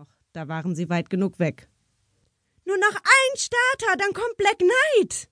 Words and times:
noch. 0.00 0.08
Da 0.32 0.48
waren 0.48 0.74
sie 0.74 0.88
weit 0.88 1.10
genug 1.10 1.38
weg. 1.38 1.68
Nur 2.64 2.78
noch 2.78 2.94
ein 2.94 3.36
Starter, 3.36 3.96
dann 3.98 4.12
kommt 4.14 4.36
Black 4.38 4.58
Knight. 4.58 5.28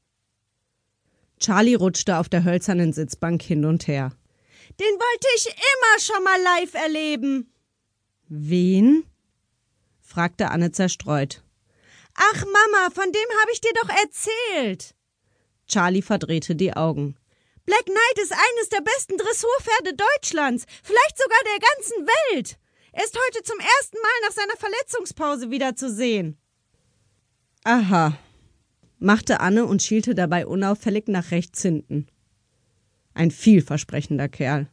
Charlie 1.41 1.75
rutschte 1.75 2.19
auf 2.19 2.29
der 2.29 2.45
hölzernen 2.45 2.93
Sitzbank 2.93 3.43
hin 3.43 3.65
und 3.65 3.87
her. 3.87 4.13
Den 4.79 4.87
wollte 4.87 5.29
ich 5.37 5.47
immer 5.47 6.01
schon 6.01 6.23
mal 6.23 6.43
live 6.43 6.75
erleben. 6.75 7.53
Wen? 8.29 9.05
fragte 10.03 10.51
Anne 10.51 10.71
zerstreut. 10.73 11.43
Ach, 12.15 12.45
Mama, 12.45 12.91
von 12.93 13.11
dem 13.11 13.41
habe 13.41 13.53
ich 13.53 13.61
dir 13.61 13.73
doch 13.75 13.89
erzählt. 13.89 14.95
Charlie 15.67 16.03
verdrehte 16.03 16.57
die 16.57 16.75
Augen. 16.75 17.17
Black 17.65 17.85
Knight 17.85 18.19
ist 18.23 18.33
eines 18.33 18.69
der 18.71 18.81
besten 18.81 19.17
Dressurpferde 19.17 19.95
Deutschlands, 19.95 20.67
vielleicht 20.83 21.17
sogar 21.17 21.39
der 21.45 21.69
ganzen 21.69 22.07
Welt. 22.07 22.59
Er 22.99 23.05
ist 23.05 23.17
heute 23.17 23.45
zum 23.45 23.61
ersten 23.61 23.97
Mal 24.03 24.27
nach 24.27 24.33
seiner 24.33 24.57
Verletzungspause 24.57 25.53
wieder 25.53 25.77
zu 25.77 25.89
sehen. 25.89 26.37
Aha, 27.63 28.19
machte 28.99 29.39
Anne 29.39 29.67
und 29.67 29.85
schielte 29.85 30.17
dabei 30.17 30.49
unauffällig 30.49 31.07
nach 31.07 31.31
rechts 31.31 31.63
hinten. 31.63 32.09
Ein 33.15 33.31
vielversprechender 33.31 34.29
Kerl. 34.29 34.67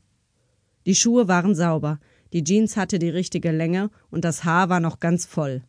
Die 0.88 0.96
Schuhe 0.96 1.28
waren 1.28 1.54
sauber, 1.54 2.00
die 2.34 2.44
Jeans 2.44 2.78
hatte 2.78 2.98
die 2.98 3.10
richtige 3.10 3.52
Länge 3.52 3.92
und 4.10 4.26
das 4.26 4.44
Haar 4.44 4.70
war 4.70 4.80
noch 4.80 5.00
ganz 5.00 5.28
voll. 5.28 5.62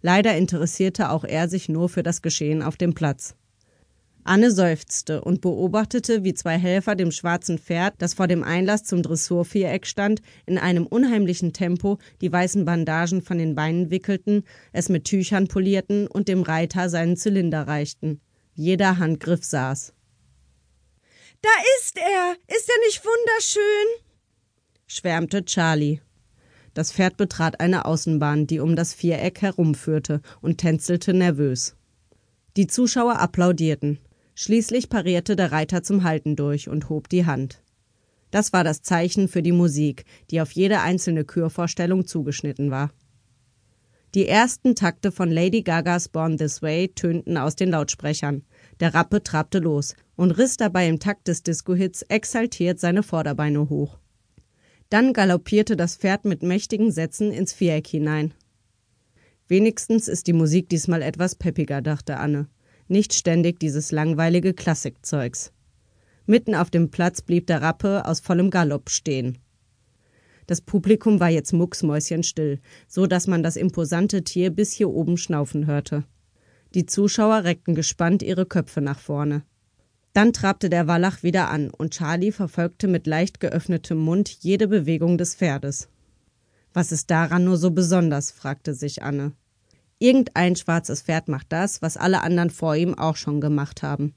Leider 0.00 0.34
interessierte 0.34 1.10
auch 1.10 1.24
er 1.24 1.46
sich 1.46 1.68
nur 1.68 1.90
für 1.90 2.02
das 2.02 2.22
Geschehen 2.22 2.62
auf 2.62 2.78
dem 2.78 2.94
Platz. 2.94 3.34
Anne 4.26 4.50
seufzte 4.50 5.20
und 5.20 5.40
beobachtete, 5.40 6.24
wie 6.24 6.34
zwei 6.34 6.58
Helfer 6.58 6.94
dem 6.94 7.12
schwarzen 7.12 7.58
Pferd, 7.58 7.94
das 7.98 8.14
vor 8.14 8.26
dem 8.26 8.42
Einlass 8.42 8.84
zum 8.84 9.02
Dressurviereck 9.02 9.86
stand, 9.86 10.20
in 10.46 10.58
einem 10.58 10.86
unheimlichen 10.86 11.52
Tempo 11.52 11.98
die 12.20 12.32
weißen 12.32 12.64
Bandagen 12.64 13.22
von 13.22 13.38
den 13.38 13.54
Beinen 13.54 13.90
wickelten, 13.90 14.44
es 14.72 14.88
mit 14.88 15.04
Tüchern 15.04 15.48
polierten 15.48 16.06
und 16.06 16.28
dem 16.28 16.42
Reiter 16.42 16.88
seinen 16.88 17.16
Zylinder 17.16 17.68
reichten. 17.68 18.20
Jeder 18.54 18.98
Handgriff 18.98 19.44
saß. 19.44 19.92
Da 21.42 21.50
ist 21.78 21.96
er. 21.96 22.36
Ist 22.48 22.68
er 22.68 22.86
nicht 22.86 23.04
wunderschön? 23.04 24.06
schwärmte 24.86 25.44
Charlie. 25.44 26.00
Das 26.74 26.92
Pferd 26.92 27.16
betrat 27.16 27.60
eine 27.60 27.84
Außenbahn, 27.84 28.46
die 28.46 28.60
um 28.60 28.76
das 28.76 28.92
Viereck 28.92 29.40
herumführte, 29.40 30.20
und 30.40 30.58
tänzelte 30.58 31.14
nervös. 31.14 31.74
Die 32.56 32.66
Zuschauer 32.66 33.18
applaudierten. 33.18 33.98
Schließlich 34.38 34.90
parierte 34.90 35.34
der 35.34 35.50
Reiter 35.50 35.82
zum 35.82 36.04
Halten 36.04 36.36
durch 36.36 36.68
und 36.68 36.90
hob 36.90 37.08
die 37.08 37.24
Hand. 37.24 37.62
Das 38.30 38.52
war 38.52 38.64
das 38.64 38.82
Zeichen 38.82 39.28
für 39.28 39.42
die 39.42 39.50
Musik, 39.50 40.04
die 40.30 40.42
auf 40.42 40.50
jede 40.50 40.82
einzelne 40.82 41.24
Kürvorstellung 41.24 42.06
zugeschnitten 42.06 42.70
war. 42.70 42.92
Die 44.14 44.28
ersten 44.28 44.74
Takte 44.74 45.10
von 45.10 45.30
Lady 45.30 45.62
Gagas 45.62 46.10
Born 46.10 46.36
This 46.36 46.60
Way 46.60 46.88
tönten 46.88 47.38
aus 47.38 47.56
den 47.56 47.70
Lautsprechern. 47.70 48.42
Der 48.78 48.92
Rappe 48.92 49.22
trabte 49.22 49.58
los 49.58 49.94
und 50.16 50.32
riss 50.32 50.58
dabei 50.58 50.86
im 50.86 50.98
Takt 50.98 51.28
des 51.28 51.42
Disco-Hits 51.42 52.02
exaltiert 52.02 52.78
seine 52.78 53.02
Vorderbeine 53.02 53.70
hoch. 53.70 53.98
Dann 54.90 55.14
galoppierte 55.14 55.78
das 55.78 55.96
Pferd 55.96 56.26
mit 56.26 56.42
mächtigen 56.42 56.92
Sätzen 56.92 57.32
ins 57.32 57.54
Viereck 57.54 57.86
hinein. 57.86 58.34
Wenigstens 59.48 60.08
ist 60.08 60.26
die 60.26 60.34
Musik 60.34 60.68
diesmal 60.68 61.00
etwas 61.00 61.36
peppiger, 61.36 61.80
dachte 61.80 62.18
Anne 62.18 62.48
nicht 62.88 63.14
ständig 63.14 63.60
dieses 63.60 63.92
langweilige 63.92 64.54
Klassikzeugs. 64.54 65.52
Mitten 66.26 66.54
auf 66.54 66.70
dem 66.70 66.90
Platz 66.90 67.22
blieb 67.22 67.46
der 67.46 67.62
Rappe 67.62 68.04
aus 68.04 68.20
vollem 68.20 68.50
Galopp 68.50 68.90
stehen. 68.90 69.38
Das 70.46 70.60
Publikum 70.60 71.18
war 71.18 71.28
jetzt 71.28 71.52
mucksmäuschenstill, 71.52 72.60
so 72.86 73.06
dass 73.06 73.26
man 73.26 73.42
das 73.42 73.56
imposante 73.56 74.22
Tier 74.22 74.50
bis 74.50 74.72
hier 74.72 74.90
oben 74.90 75.16
schnaufen 75.16 75.66
hörte. 75.66 76.04
Die 76.74 76.86
Zuschauer 76.86 77.44
reckten 77.44 77.74
gespannt 77.74 78.22
ihre 78.22 78.46
Köpfe 78.46 78.80
nach 78.80 78.98
vorne. 78.98 79.42
Dann 80.12 80.32
trabte 80.32 80.70
der 80.70 80.86
Wallach 80.86 81.22
wieder 81.22 81.50
an 81.50 81.70
und 81.70 81.92
Charlie 81.92 82.32
verfolgte 82.32 82.88
mit 82.88 83.06
leicht 83.06 83.40
geöffnetem 83.40 83.98
Mund 83.98 84.28
jede 84.28 84.68
Bewegung 84.68 85.18
des 85.18 85.34
Pferdes. 85.34 85.88
Was 86.72 86.92
ist 86.92 87.10
daran 87.10 87.44
nur 87.44 87.56
so 87.56 87.70
besonders? 87.70 88.30
fragte 88.30 88.74
sich 88.74 89.02
Anne. 89.02 89.32
Irgendein 89.98 90.56
schwarzes 90.56 91.02
Pferd 91.02 91.28
macht 91.28 91.46
das, 91.50 91.80
was 91.82 91.96
alle 91.96 92.22
anderen 92.22 92.50
vor 92.50 92.76
ihm 92.76 92.94
auch 92.94 93.16
schon 93.16 93.40
gemacht 93.40 93.82
haben. 93.82 94.14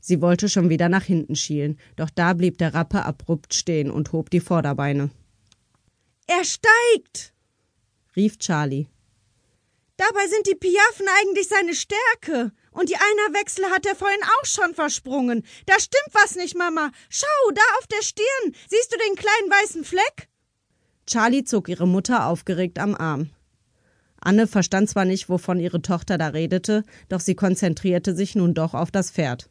Sie 0.00 0.20
wollte 0.20 0.48
schon 0.48 0.68
wieder 0.68 0.88
nach 0.88 1.02
hinten 1.02 1.34
schielen, 1.34 1.78
doch 1.96 2.10
da 2.10 2.32
blieb 2.34 2.58
der 2.58 2.74
Rappe 2.74 3.04
abrupt 3.04 3.54
stehen 3.54 3.90
und 3.90 4.12
hob 4.12 4.30
die 4.30 4.40
Vorderbeine. 4.40 5.10
Er 6.26 6.44
steigt! 6.44 7.32
rief 8.14 8.38
Charlie. 8.38 8.86
Dabei 9.96 10.26
sind 10.28 10.46
die 10.46 10.54
Piaffen 10.54 11.06
eigentlich 11.20 11.48
seine 11.48 11.74
Stärke. 11.74 12.52
Und 12.70 12.90
die 12.90 12.96
Einerwechsel 12.96 13.64
hat 13.70 13.86
er 13.86 13.96
vorhin 13.96 14.20
auch 14.22 14.44
schon 14.44 14.74
versprungen. 14.74 15.44
Da 15.64 15.80
stimmt 15.80 16.12
was 16.12 16.36
nicht, 16.36 16.54
Mama. 16.54 16.90
Schau, 17.08 17.50
da 17.54 17.62
auf 17.78 17.86
der 17.86 18.02
Stirn. 18.02 18.54
Siehst 18.68 18.92
du 18.92 18.98
den 18.98 19.16
kleinen 19.16 19.50
weißen 19.50 19.84
Fleck? 19.84 20.28
Charlie 21.06 21.44
zog 21.44 21.68
ihre 21.68 21.88
Mutter 21.88 22.26
aufgeregt 22.26 22.78
am 22.78 22.94
Arm. 22.94 23.30
Anne 24.26 24.48
verstand 24.48 24.90
zwar 24.90 25.04
nicht, 25.04 25.28
wovon 25.28 25.60
ihre 25.60 25.80
Tochter 25.82 26.18
da 26.18 26.26
redete, 26.26 26.82
doch 27.08 27.20
sie 27.20 27.36
konzentrierte 27.36 28.12
sich 28.12 28.34
nun 28.34 28.54
doch 28.54 28.74
auf 28.74 28.90
das 28.90 29.12
Pferd. 29.12 29.48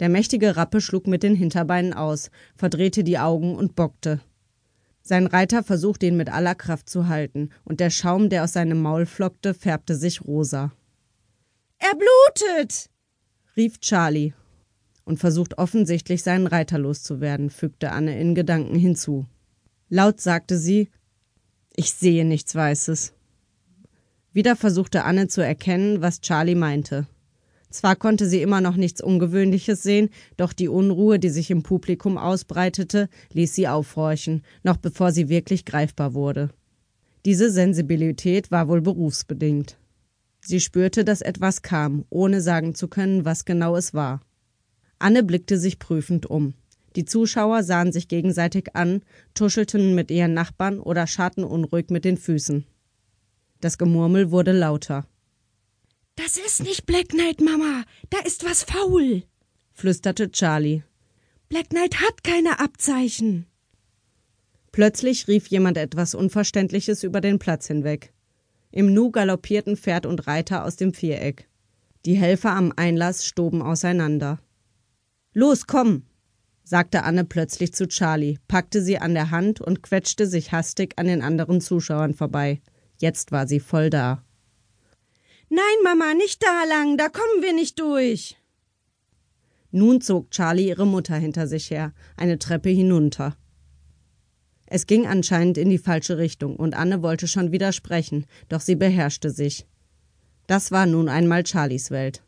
Der 0.00 0.10
mächtige 0.10 0.54
Rappe 0.54 0.82
schlug 0.82 1.06
mit 1.06 1.22
den 1.22 1.34
Hinterbeinen 1.34 1.94
aus, 1.94 2.30
verdrehte 2.54 3.04
die 3.04 3.18
Augen 3.18 3.56
und 3.56 3.76
bockte. 3.76 4.20
Sein 5.00 5.26
Reiter 5.26 5.62
versuchte 5.62 6.04
ihn 6.04 6.18
mit 6.18 6.30
aller 6.30 6.54
Kraft 6.54 6.90
zu 6.90 7.08
halten, 7.08 7.48
und 7.64 7.80
der 7.80 7.88
Schaum, 7.88 8.28
der 8.28 8.44
aus 8.44 8.52
seinem 8.52 8.82
Maul 8.82 9.06
flockte, 9.06 9.54
färbte 9.54 9.96
sich 9.96 10.26
rosa. 10.26 10.72
Er 11.78 11.94
blutet! 11.94 12.90
rief 13.56 13.80
Charlie 13.80 14.34
und 15.06 15.20
versucht 15.20 15.56
offensichtlich 15.56 16.22
seinen 16.22 16.46
Reiter 16.46 16.78
loszuwerden, 16.78 17.48
fügte 17.48 17.92
Anne 17.92 18.20
in 18.20 18.34
Gedanken 18.34 18.74
hinzu. 18.74 19.24
Laut 19.88 20.20
sagte 20.20 20.58
sie 20.58 20.90
Ich 21.74 21.92
sehe 21.94 22.26
nichts 22.26 22.54
Weißes. 22.54 23.14
Wieder 24.32 24.54
versuchte 24.54 25.04
Anne 25.04 25.26
zu 25.28 25.40
erkennen, 25.40 26.02
was 26.02 26.20
Charlie 26.20 26.54
meinte. 26.54 27.06
Zwar 27.70 27.96
konnte 27.96 28.26
sie 28.26 28.42
immer 28.42 28.60
noch 28.60 28.76
nichts 28.76 29.00
Ungewöhnliches 29.00 29.82
sehen, 29.82 30.10
doch 30.36 30.52
die 30.52 30.68
Unruhe, 30.68 31.18
die 31.18 31.30
sich 31.30 31.50
im 31.50 31.62
Publikum 31.62 32.18
ausbreitete, 32.18 33.08
ließ 33.32 33.54
sie 33.54 33.68
aufhorchen, 33.68 34.42
noch 34.62 34.76
bevor 34.76 35.12
sie 35.12 35.28
wirklich 35.28 35.64
greifbar 35.64 36.14
wurde. 36.14 36.50
Diese 37.24 37.50
Sensibilität 37.50 38.50
war 38.50 38.68
wohl 38.68 38.80
berufsbedingt. 38.80 39.78
Sie 40.40 40.60
spürte, 40.60 41.04
dass 41.04 41.20
etwas 41.20 41.62
kam, 41.62 42.04
ohne 42.08 42.40
sagen 42.40 42.74
zu 42.74 42.88
können, 42.88 43.24
was 43.24 43.44
genau 43.44 43.76
es 43.76 43.94
war. 43.94 44.20
Anne 44.98 45.22
blickte 45.22 45.58
sich 45.58 45.78
prüfend 45.78 46.26
um. 46.26 46.54
Die 46.96 47.04
Zuschauer 47.04 47.62
sahen 47.62 47.92
sich 47.92 48.08
gegenseitig 48.08 48.74
an, 48.74 49.02
tuschelten 49.34 49.94
mit 49.94 50.10
ihren 50.10 50.34
Nachbarn 50.34 50.80
oder 50.80 51.06
scharrten 51.06 51.44
unruhig 51.44 51.90
mit 51.90 52.04
den 52.04 52.16
Füßen. 52.16 52.64
Das 53.60 53.76
Gemurmel 53.76 54.30
wurde 54.30 54.52
lauter. 54.52 55.06
Das 56.16 56.36
ist 56.36 56.62
nicht 56.62 56.86
Black 56.86 57.08
Knight, 57.08 57.40
Mama. 57.40 57.84
Da 58.10 58.18
ist 58.20 58.44
was 58.44 58.64
faul, 58.64 59.22
flüsterte 59.72 60.30
Charlie. 60.30 60.82
Black 61.48 61.70
Knight 61.70 62.00
hat 62.00 62.24
keine 62.24 62.60
Abzeichen. 62.60 63.46
Plötzlich 64.72 65.28
rief 65.28 65.48
jemand 65.48 65.76
etwas 65.76 66.14
Unverständliches 66.14 67.02
über 67.02 67.20
den 67.20 67.38
Platz 67.38 67.66
hinweg. 67.66 68.12
Im 68.70 68.94
Nu 68.94 69.10
galoppierten 69.10 69.76
Pferd 69.76 70.06
und 70.06 70.26
Reiter 70.26 70.64
aus 70.64 70.76
dem 70.76 70.94
Viereck. 70.94 71.48
Die 72.06 72.14
Helfer 72.14 72.52
am 72.52 72.72
Einlass 72.76 73.26
stoben 73.26 73.62
auseinander. 73.62 74.38
Los, 75.34 75.66
komm! 75.66 76.04
sagte 76.62 77.02
Anne 77.02 77.24
plötzlich 77.24 77.72
zu 77.72 77.88
Charlie, 77.88 78.38
packte 78.46 78.80
sie 78.80 78.98
an 78.98 79.14
der 79.14 79.30
Hand 79.30 79.60
und 79.60 79.82
quetschte 79.82 80.26
sich 80.26 80.52
hastig 80.52 80.94
an 80.98 81.06
den 81.06 81.20
anderen 81.20 81.60
Zuschauern 81.60 82.14
vorbei. 82.14 82.60
Jetzt 83.00 83.32
war 83.32 83.46
sie 83.46 83.60
voll 83.60 83.88
da. 83.88 84.22
Nein, 85.48 85.64
Mama, 85.82 86.12
nicht 86.12 86.42
da 86.42 86.64
lang, 86.68 86.98
da 86.98 87.08
kommen 87.08 87.42
wir 87.42 87.54
nicht 87.54 87.80
durch. 87.80 88.36
Nun 89.70 90.02
zog 90.02 90.30
Charlie 90.30 90.68
ihre 90.68 90.86
Mutter 90.86 91.16
hinter 91.16 91.46
sich 91.46 91.70
her, 91.70 91.94
eine 92.18 92.38
Treppe 92.38 92.68
hinunter. 92.68 93.36
Es 94.66 94.86
ging 94.86 95.06
anscheinend 95.06 95.56
in 95.56 95.70
die 95.70 95.78
falsche 95.78 96.18
Richtung, 96.18 96.56
und 96.56 96.74
Anne 96.74 97.02
wollte 97.02 97.26
schon 97.26 97.52
widersprechen, 97.52 98.26
doch 98.50 98.60
sie 98.60 98.76
beherrschte 98.76 99.30
sich. 99.30 99.66
Das 100.46 100.70
war 100.70 100.84
nun 100.84 101.08
einmal 101.08 101.46
Charlies 101.46 101.90
Welt. 101.90 102.22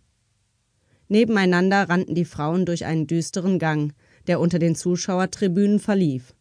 Nebeneinander 1.08 1.90
rannten 1.90 2.14
die 2.14 2.24
Frauen 2.24 2.64
durch 2.64 2.86
einen 2.86 3.06
düsteren 3.06 3.58
Gang, 3.58 3.92
der 4.26 4.40
unter 4.40 4.58
den 4.58 4.74
Zuschauertribünen 4.74 5.80
verlief. 5.80 6.34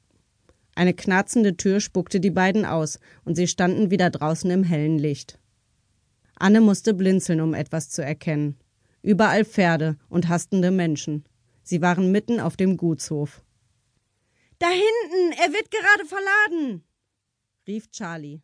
Eine 0.75 0.94
knarzende 0.94 1.57
Tür 1.57 1.79
spuckte 1.79 2.19
die 2.19 2.31
beiden 2.31 2.65
aus, 2.65 3.00
und 3.25 3.35
sie 3.35 3.47
standen 3.47 3.91
wieder 3.91 4.09
draußen 4.09 4.50
im 4.50 4.63
hellen 4.63 4.97
Licht. 4.97 5.39
Anne 6.35 6.62
musste 6.62 6.94
blinzeln, 6.94 7.41
um 7.41 7.53
etwas 7.53 7.89
zu 7.89 8.03
erkennen. 8.03 8.57
Überall 9.03 9.45
Pferde 9.45 9.97
und 10.09 10.27
hastende 10.27 10.71
Menschen. 10.71 11.25
Sie 11.63 11.81
waren 11.81 12.12
mitten 12.12 12.39
auf 12.39 12.57
dem 12.57 12.77
Gutshof. 12.77 13.44
Da 14.59 14.68
hinten, 14.69 15.41
er 15.44 15.53
wird 15.53 15.71
gerade 15.71 16.06
verladen, 16.06 16.83
rief 17.67 17.89
Charlie. 17.91 18.41